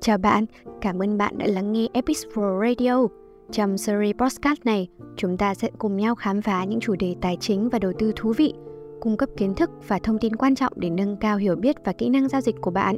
Chào 0.00 0.18
bạn, 0.18 0.44
cảm 0.80 1.02
ơn 1.02 1.18
bạn 1.18 1.38
đã 1.38 1.46
lắng 1.46 1.72
nghe 1.72 1.86
Epispro 1.92 2.60
Radio. 2.60 3.06
Trong 3.50 3.78
series 3.78 4.16
podcast 4.16 4.64
này, 4.64 4.88
chúng 5.16 5.36
ta 5.36 5.54
sẽ 5.54 5.70
cùng 5.78 5.96
nhau 5.96 6.14
khám 6.14 6.42
phá 6.42 6.64
những 6.64 6.80
chủ 6.80 6.94
đề 6.98 7.14
tài 7.20 7.36
chính 7.40 7.68
và 7.68 7.78
đầu 7.78 7.92
tư 7.98 8.12
thú 8.16 8.32
vị, 8.36 8.54
cung 9.00 9.16
cấp 9.16 9.28
kiến 9.36 9.54
thức 9.54 9.70
và 9.88 9.98
thông 10.02 10.18
tin 10.18 10.36
quan 10.36 10.54
trọng 10.54 10.72
để 10.76 10.90
nâng 10.90 11.16
cao 11.16 11.36
hiểu 11.36 11.56
biết 11.56 11.76
và 11.84 11.92
kỹ 11.92 12.08
năng 12.08 12.28
giao 12.28 12.40
dịch 12.40 12.56
của 12.60 12.70
bạn. 12.70 12.96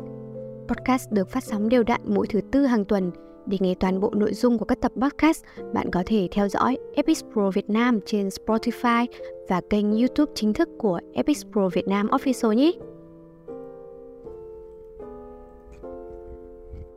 Podcast 0.68 1.10
được 1.10 1.28
phát 1.28 1.44
sóng 1.44 1.68
đều 1.68 1.82
đặn 1.82 2.00
mỗi 2.04 2.26
thứ 2.26 2.40
tư 2.52 2.66
hàng 2.66 2.84
tuần. 2.84 3.10
Để 3.46 3.58
nghe 3.60 3.74
toàn 3.80 4.00
bộ 4.00 4.12
nội 4.14 4.34
dung 4.34 4.58
của 4.58 4.64
các 4.64 4.80
tập 4.80 4.92
podcast, 5.00 5.44
bạn 5.72 5.90
có 5.90 6.02
thể 6.06 6.28
theo 6.30 6.48
dõi 6.48 6.78
Epispro 6.94 7.50
Việt 7.50 7.70
Nam 7.70 8.00
trên 8.06 8.28
Spotify 8.28 9.06
và 9.48 9.60
kênh 9.70 9.92
YouTube 9.92 10.32
chính 10.34 10.52
thức 10.52 10.68
của 10.78 11.00
Epispro 11.12 11.68
Việt 11.68 11.88
Nam 11.88 12.06
Official 12.06 12.52
nhé. 12.52 12.72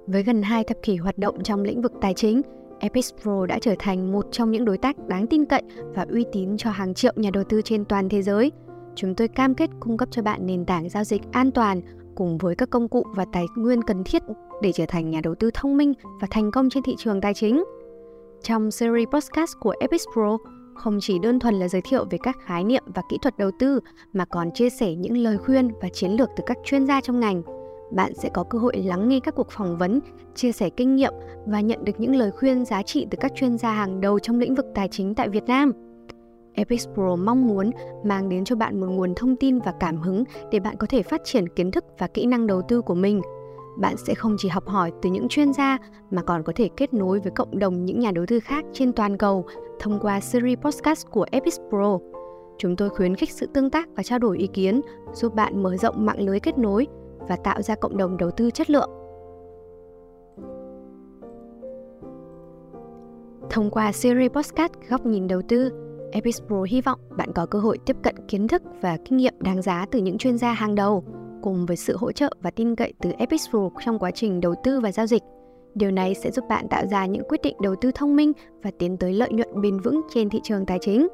Với 0.07 0.23
gần 0.23 0.41
2 0.41 0.63
thập 0.63 0.77
kỷ 0.81 0.95
hoạt 0.95 1.17
động 1.17 1.43
trong 1.43 1.63
lĩnh 1.63 1.81
vực 1.81 1.93
tài 2.01 2.13
chính, 2.13 2.41
Epic 2.79 3.05
Pro 3.21 3.45
đã 3.45 3.59
trở 3.61 3.75
thành 3.79 4.11
một 4.11 4.25
trong 4.31 4.51
những 4.51 4.65
đối 4.65 4.77
tác 4.77 5.07
đáng 5.07 5.27
tin 5.27 5.45
cậy 5.45 5.61
và 5.95 6.05
uy 6.09 6.25
tín 6.31 6.57
cho 6.57 6.69
hàng 6.69 6.93
triệu 6.93 7.13
nhà 7.15 7.29
đầu 7.33 7.43
tư 7.43 7.61
trên 7.61 7.85
toàn 7.85 8.09
thế 8.09 8.21
giới. 8.21 8.51
Chúng 8.95 9.15
tôi 9.15 9.27
cam 9.27 9.55
kết 9.55 9.69
cung 9.79 9.97
cấp 9.97 10.09
cho 10.11 10.21
bạn 10.21 10.45
nền 10.45 10.65
tảng 10.65 10.89
giao 10.89 11.03
dịch 11.03 11.21
an 11.31 11.51
toàn 11.51 11.81
cùng 12.15 12.37
với 12.37 12.55
các 12.55 12.69
công 12.69 12.87
cụ 12.87 13.05
và 13.15 13.25
tài 13.33 13.45
nguyên 13.55 13.81
cần 13.81 14.03
thiết 14.03 14.23
để 14.61 14.71
trở 14.71 14.85
thành 14.87 15.09
nhà 15.09 15.21
đầu 15.23 15.35
tư 15.35 15.49
thông 15.53 15.77
minh 15.77 15.93
và 16.21 16.27
thành 16.31 16.51
công 16.51 16.69
trên 16.69 16.83
thị 16.83 16.95
trường 16.97 17.21
tài 17.21 17.33
chính. 17.33 17.63
Trong 18.41 18.71
series 18.71 19.07
podcast 19.07 19.51
của 19.59 19.73
Epic 19.79 20.01
Pro, 20.13 20.37
không 20.75 20.97
chỉ 21.01 21.19
đơn 21.19 21.39
thuần 21.39 21.55
là 21.55 21.67
giới 21.67 21.81
thiệu 21.81 22.05
về 22.09 22.17
các 22.23 22.37
khái 22.45 22.63
niệm 22.63 22.83
và 22.85 23.01
kỹ 23.09 23.17
thuật 23.21 23.37
đầu 23.37 23.51
tư 23.59 23.79
mà 24.13 24.25
còn 24.25 24.51
chia 24.51 24.69
sẻ 24.69 24.95
những 24.95 25.17
lời 25.17 25.37
khuyên 25.37 25.71
và 25.81 25.89
chiến 25.89 26.11
lược 26.11 26.29
từ 26.35 26.43
các 26.47 26.57
chuyên 26.63 26.87
gia 26.87 27.01
trong 27.01 27.19
ngành– 27.19 27.41
bạn 27.91 28.13
sẽ 28.15 28.29
có 28.33 28.43
cơ 28.43 28.59
hội 28.59 28.73
lắng 28.77 29.09
nghe 29.09 29.19
các 29.19 29.35
cuộc 29.35 29.51
phỏng 29.51 29.77
vấn, 29.77 29.99
chia 30.35 30.51
sẻ 30.51 30.69
kinh 30.69 30.95
nghiệm 30.95 31.13
và 31.45 31.61
nhận 31.61 31.85
được 31.85 31.99
những 31.99 32.15
lời 32.15 32.31
khuyên 32.31 32.65
giá 32.65 32.81
trị 32.81 33.07
từ 33.11 33.17
các 33.21 33.31
chuyên 33.35 33.57
gia 33.57 33.71
hàng 33.71 34.01
đầu 34.01 34.19
trong 34.19 34.39
lĩnh 34.39 34.55
vực 34.55 34.65
tài 34.75 34.87
chính 34.87 35.15
tại 35.15 35.29
Việt 35.29 35.43
Nam. 35.47 35.71
Epic 36.53 36.81
Pro 36.93 37.15
mong 37.15 37.47
muốn 37.47 37.71
mang 38.03 38.29
đến 38.29 38.45
cho 38.45 38.55
bạn 38.55 38.79
một 38.79 38.87
nguồn 38.87 39.13
thông 39.15 39.35
tin 39.35 39.59
và 39.59 39.73
cảm 39.79 39.97
hứng 39.97 40.23
để 40.51 40.59
bạn 40.59 40.75
có 40.77 40.87
thể 40.89 41.03
phát 41.03 41.21
triển 41.23 41.49
kiến 41.49 41.71
thức 41.71 41.85
và 41.99 42.07
kỹ 42.07 42.25
năng 42.25 42.47
đầu 42.47 42.61
tư 42.67 42.81
của 42.81 42.95
mình. 42.95 43.21
Bạn 43.79 43.97
sẽ 43.97 44.15
không 44.15 44.35
chỉ 44.39 44.49
học 44.49 44.67
hỏi 44.67 44.91
từ 45.01 45.09
những 45.09 45.27
chuyên 45.27 45.53
gia 45.53 45.77
mà 46.11 46.21
còn 46.21 46.43
có 46.43 46.53
thể 46.55 46.69
kết 46.77 46.93
nối 46.93 47.19
với 47.19 47.31
cộng 47.31 47.59
đồng 47.59 47.85
những 47.85 47.99
nhà 47.99 48.11
đầu 48.11 48.25
tư 48.27 48.39
khác 48.39 48.65
trên 48.73 48.93
toàn 48.93 49.17
cầu 49.17 49.45
thông 49.79 49.99
qua 49.99 50.19
series 50.19 50.59
podcast 50.59 51.07
của 51.11 51.25
Epic 51.31 51.53
Pro. 51.69 51.97
Chúng 52.57 52.75
tôi 52.75 52.89
khuyến 52.89 53.15
khích 53.15 53.31
sự 53.31 53.47
tương 53.53 53.69
tác 53.69 53.89
và 53.95 54.03
trao 54.03 54.19
đổi 54.19 54.37
ý 54.37 54.47
kiến, 54.47 54.81
giúp 55.13 55.35
bạn 55.35 55.63
mở 55.63 55.77
rộng 55.77 56.05
mạng 56.05 56.19
lưới 56.19 56.39
kết 56.39 56.57
nối 56.57 56.87
và 57.27 57.35
tạo 57.35 57.61
ra 57.61 57.75
cộng 57.75 57.97
đồng 57.97 58.17
đầu 58.17 58.31
tư 58.31 58.51
chất 58.51 58.69
lượng. 58.69 58.89
Thông 63.49 63.69
qua 63.71 63.91
series 63.91 64.31
podcast 64.31 64.71
Góc 64.89 65.05
nhìn 65.05 65.27
đầu 65.27 65.41
tư, 65.49 65.71
Epispro 66.11 66.63
hy 66.63 66.81
vọng 66.81 66.99
bạn 67.17 67.33
có 67.35 67.45
cơ 67.45 67.59
hội 67.59 67.77
tiếp 67.85 67.97
cận 68.03 68.15
kiến 68.27 68.47
thức 68.47 68.61
và 68.81 68.97
kinh 69.05 69.17
nghiệm 69.17 69.33
đáng 69.39 69.61
giá 69.61 69.85
từ 69.91 69.99
những 69.99 70.17
chuyên 70.17 70.37
gia 70.37 70.53
hàng 70.53 70.75
đầu, 70.75 71.03
cùng 71.41 71.65
với 71.65 71.77
sự 71.77 71.97
hỗ 71.97 72.11
trợ 72.11 72.29
và 72.41 72.51
tin 72.51 72.75
cậy 72.75 72.93
từ 73.01 73.11
Epispro 73.17 73.69
trong 73.85 73.99
quá 73.99 74.11
trình 74.11 74.41
đầu 74.41 74.55
tư 74.63 74.79
và 74.79 74.91
giao 74.91 75.07
dịch. 75.07 75.23
Điều 75.75 75.91
này 75.91 76.13
sẽ 76.13 76.31
giúp 76.31 76.45
bạn 76.49 76.67
tạo 76.69 76.85
ra 76.91 77.05
những 77.05 77.23
quyết 77.29 77.41
định 77.41 77.55
đầu 77.61 77.75
tư 77.81 77.91
thông 77.95 78.15
minh 78.15 78.31
và 78.63 78.71
tiến 78.79 78.97
tới 78.97 79.13
lợi 79.13 79.29
nhuận 79.31 79.61
bền 79.61 79.79
vững 79.79 80.01
trên 80.13 80.29
thị 80.29 80.39
trường 80.43 80.65
tài 80.65 80.77
chính. 80.81 81.07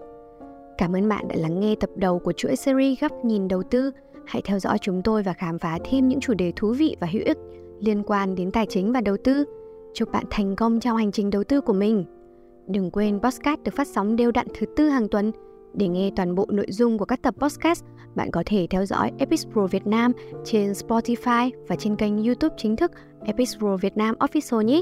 Cảm 0.78 0.96
ơn 0.96 1.10
bạn 1.10 1.28
đã 1.28 1.36
lắng 1.36 1.60
nghe 1.60 1.76
tập 1.80 1.90
đầu 1.96 2.20
của 2.20 2.32
chuỗi 2.32 2.56
series 2.56 3.00
Góc 3.02 3.12
nhìn 3.26 3.48
đầu 3.48 3.64
tư 3.64 3.92
Hãy 4.30 4.42
theo 4.42 4.60
dõi 4.60 4.78
chúng 4.82 5.02
tôi 5.02 5.24
và 5.24 5.34
khám 5.34 5.60
phá 5.60 5.78
thêm 5.84 6.08
những 6.08 6.20
chủ 6.20 6.34
đề 6.34 6.54
thú 6.56 6.74
vị 6.74 6.96
và 7.00 7.08
hữu 7.12 7.24
ích 7.26 7.38
liên 7.80 8.04
quan 8.04 8.36
đến 8.36 8.52
tài 8.52 8.66
chính 8.66 8.92
và 8.92 9.02
đầu 9.02 9.18
tư. 9.24 9.46
Chúc 9.94 10.12
bạn 10.12 10.24
thành 10.30 10.56
công 10.56 10.80
trong 10.80 10.98
hành 10.98 11.12
trình 11.12 11.30
đầu 11.30 11.44
tư 11.44 11.62
của 11.62 11.74
mình. 11.74 12.06
Đừng 12.68 12.92
quên 12.92 13.20
podcast 13.20 13.64
được 13.64 13.74
phát 13.76 13.88
sóng 13.88 14.16
đều 14.16 14.32
đặn 14.32 14.48
thứ 14.60 14.66
tư 14.76 14.90
hàng 14.90 15.08
tuần. 15.08 15.32
Để 15.74 15.88
nghe 15.88 16.12
toàn 16.16 16.36
bộ 16.36 16.46
nội 16.50 16.66
dung 16.70 16.98
của 16.98 17.06
các 17.06 17.22
tập 17.22 17.36
podcast, 17.38 17.84
bạn 18.16 18.32
có 18.32 18.44
thể 18.46 18.68
theo 18.70 18.86
dõi 18.86 19.12
Epic 19.18 19.40
Pro 19.54 19.68
Việt 19.68 19.88
Nam 19.88 20.12
trên 20.46 20.72
Spotify 20.72 21.52
và 21.68 21.76
trên 21.76 21.96
kênh 21.96 22.24
YouTube 22.24 22.56
chính 22.58 22.76
thức 22.76 22.92
Epic 23.26 23.50
Pro 23.60 23.78
Việt 23.78 23.98
Nam 23.98 24.16
Official 24.20 24.62
nhé. 24.62 24.82